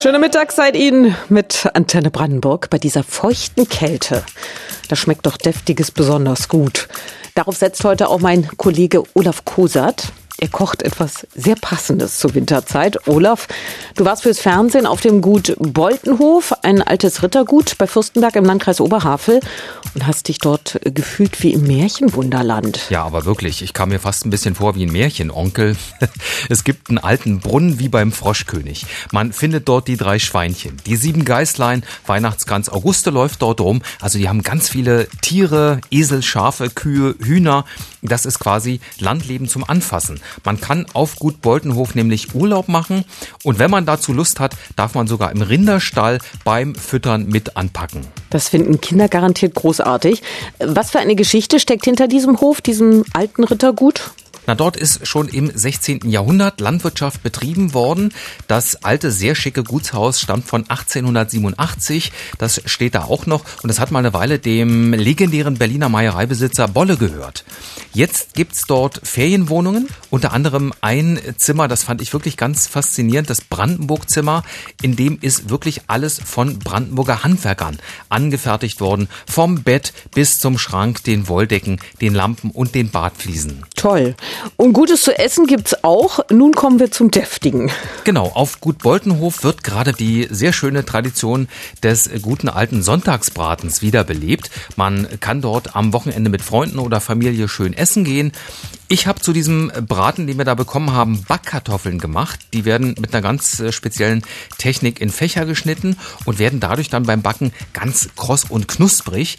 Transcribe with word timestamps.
Schöne 0.00 0.20
Mittagszeit 0.20 0.76
Ihnen 0.76 1.16
mit 1.28 1.68
Antenne 1.74 2.12
Brandenburg 2.12 2.70
bei 2.70 2.78
dieser 2.78 3.02
feuchten 3.02 3.68
Kälte. 3.68 4.24
Da 4.88 4.94
schmeckt 4.94 5.26
doch 5.26 5.36
deftiges 5.36 5.90
besonders 5.90 6.48
gut. 6.48 6.86
Darauf 7.34 7.56
setzt 7.56 7.82
heute 7.82 8.06
auch 8.06 8.20
mein 8.20 8.46
Kollege 8.58 9.02
Olaf 9.14 9.44
Kosat. 9.44 10.12
Er 10.40 10.46
kocht 10.46 10.84
etwas 10.84 11.26
sehr 11.34 11.56
Passendes 11.56 12.20
zur 12.20 12.32
Winterzeit. 12.32 13.08
Olaf, 13.08 13.48
du 13.96 14.04
warst 14.04 14.22
fürs 14.22 14.38
Fernsehen 14.38 14.86
auf 14.86 15.00
dem 15.00 15.20
Gut 15.20 15.56
Boltenhof, 15.58 16.52
ein 16.62 16.80
altes 16.80 17.24
Rittergut 17.24 17.76
bei 17.76 17.88
Fürstenberg 17.88 18.36
im 18.36 18.44
Landkreis 18.44 18.80
Oberhavel 18.80 19.40
und 19.94 20.06
hast 20.06 20.28
dich 20.28 20.38
dort 20.38 20.78
gefühlt 20.84 21.42
wie 21.42 21.54
im 21.54 21.62
Märchenwunderland. 21.62 22.88
Ja, 22.88 23.02
aber 23.02 23.24
wirklich, 23.24 23.62
ich 23.62 23.72
kam 23.72 23.88
mir 23.88 23.98
fast 23.98 24.26
ein 24.26 24.30
bisschen 24.30 24.54
vor 24.54 24.76
wie 24.76 24.86
ein 24.86 24.92
Märchenonkel. 24.92 25.76
Es 26.48 26.62
gibt 26.62 26.88
einen 26.88 26.98
alten 26.98 27.40
Brunnen 27.40 27.80
wie 27.80 27.88
beim 27.88 28.12
Froschkönig. 28.12 28.86
Man 29.10 29.32
findet 29.32 29.68
dort 29.68 29.88
die 29.88 29.96
drei 29.96 30.18
Schweinchen, 30.20 30.76
die 30.86 30.96
sieben 30.96 31.24
Geißlein, 31.24 31.82
Weihnachtskranz 32.06 32.68
Auguste 32.68 33.10
läuft 33.10 33.42
dort 33.42 33.60
rum. 33.60 33.82
Also 34.00 34.18
die 34.18 34.28
haben 34.28 34.42
ganz 34.42 34.68
viele 34.68 35.08
Tiere, 35.20 35.80
Esel, 35.90 36.22
Schafe, 36.22 36.70
Kühe, 36.70 37.16
Hühner. 37.18 37.64
Das 38.02 38.24
ist 38.24 38.38
quasi 38.38 38.80
Landleben 39.00 39.48
zum 39.48 39.68
Anfassen. 39.68 40.20
Man 40.44 40.60
kann 40.60 40.86
auf 40.92 41.16
Gut 41.16 41.40
Boltenhof 41.40 41.94
nämlich 41.94 42.34
Urlaub 42.34 42.68
machen 42.68 43.04
und 43.42 43.58
wenn 43.58 43.70
man 43.70 43.86
dazu 43.86 44.12
Lust 44.12 44.40
hat, 44.40 44.54
darf 44.76 44.94
man 44.94 45.06
sogar 45.06 45.30
im 45.32 45.42
Rinderstall 45.42 46.18
beim 46.44 46.74
Füttern 46.74 47.26
mit 47.28 47.56
anpacken. 47.56 48.06
Das 48.30 48.48
finden 48.48 48.80
Kinder 48.80 49.08
garantiert 49.08 49.54
großartig. 49.54 50.22
Was 50.58 50.90
für 50.90 50.98
eine 50.98 51.16
Geschichte 51.16 51.60
steckt 51.60 51.84
hinter 51.84 52.08
diesem 52.08 52.40
Hof, 52.40 52.60
diesem 52.60 53.04
alten 53.12 53.44
Rittergut? 53.44 54.10
Na, 54.48 54.54
dort 54.54 54.78
ist 54.78 55.06
schon 55.06 55.28
im 55.28 55.52
16. 55.54 56.08
Jahrhundert 56.08 56.58
Landwirtschaft 56.58 57.22
betrieben 57.22 57.74
worden. 57.74 58.14
Das 58.46 58.82
alte, 58.82 59.12
sehr 59.12 59.34
schicke 59.34 59.62
Gutshaus 59.62 60.22
stammt 60.22 60.46
von 60.46 60.62
1887. 60.62 62.12
Das 62.38 62.62
steht 62.64 62.94
da 62.94 63.02
auch 63.02 63.26
noch 63.26 63.44
und 63.62 63.68
das 63.68 63.78
hat 63.78 63.90
mal 63.90 63.98
eine 63.98 64.14
Weile 64.14 64.38
dem 64.38 64.94
legendären 64.94 65.58
Berliner 65.58 65.90
Meiereibesitzer 65.90 66.66
Bolle 66.66 66.96
gehört. 66.96 67.44
Jetzt 67.92 68.32
gibt's 68.32 68.62
dort 68.66 69.02
Ferienwohnungen, 69.06 69.86
unter 70.08 70.32
anderem 70.32 70.72
ein 70.80 71.20
Zimmer, 71.36 71.68
das 71.68 71.82
fand 71.82 72.00
ich 72.00 72.14
wirklich 72.14 72.38
ganz 72.38 72.66
faszinierend, 72.66 73.28
das 73.28 73.42
Brandenburg-Zimmer, 73.42 74.44
in 74.80 74.96
dem 74.96 75.18
ist 75.20 75.50
wirklich 75.50 75.82
alles 75.88 76.18
von 76.24 76.58
Brandenburger 76.58 77.22
Handwerkern 77.22 77.78
angefertigt 78.08 78.80
worden. 78.80 79.08
Vom 79.26 79.62
Bett 79.62 79.92
bis 80.14 80.38
zum 80.38 80.56
Schrank, 80.56 81.04
den 81.04 81.28
Wolldecken, 81.28 81.80
den 82.00 82.14
Lampen 82.14 82.50
und 82.50 82.74
den 82.74 82.88
Badfliesen. 82.88 83.66
Toll. 83.78 84.16
Und 84.56 84.72
Gutes 84.72 85.02
zu 85.02 85.16
essen 85.16 85.46
gibt's 85.46 85.84
auch. 85.84 86.18
Nun 86.30 86.52
kommen 86.52 86.80
wir 86.80 86.90
zum 86.90 87.12
Deftigen. 87.12 87.70
Genau, 88.02 88.24
auf 88.26 88.60
Gut 88.60 88.78
Boltenhof 88.78 89.44
wird 89.44 89.62
gerade 89.62 89.92
die 89.92 90.26
sehr 90.28 90.52
schöne 90.52 90.84
Tradition 90.84 91.46
des 91.84 92.10
guten 92.20 92.48
alten 92.48 92.82
Sonntagsbratens 92.82 93.80
wiederbelebt. 93.80 94.50
Man 94.74 95.06
kann 95.20 95.42
dort 95.42 95.76
am 95.76 95.92
Wochenende 95.92 96.28
mit 96.28 96.42
Freunden 96.42 96.80
oder 96.80 97.00
Familie 97.00 97.46
schön 97.46 97.72
essen 97.72 98.02
gehen. 98.02 98.32
Ich 98.90 99.06
habe 99.06 99.20
zu 99.20 99.34
diesem 99.34 99.70
Braten, 99.86 100.26
den 100.26 100.38
wir 100.38 100.46
da 100.46 100.54
bekommen 100.54 100.92
haben, 100.92 101.22
Backkartoffeln 101.28 101.98
gemacht. 101.98 102.40
Die 102.54 102.64
werden 102.64 102.94
mit 102.98 103.14
einer 103.14 103.20
ganz 103.20 103.60
äh, 103.60 103.70
speziellen 103.70 104.24
Technik 104.56 105.00
in 105.02 105.10
Fächer 105.10 105.44
geschnitten 105.44 105.96
und 106.24 106.38
werden 106.38 106.58
dadurch 106.58 106.88
dann 106.88 107.04
beim 107.04 107.20
Backen 107.20 107.52
ganz 107.74 108.08
kross 108.16 108.44
und 108.44 108.66
knusprig. 108.66 109.38